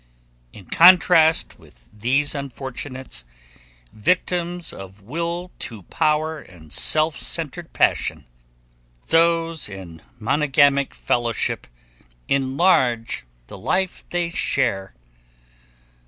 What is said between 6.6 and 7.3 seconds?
self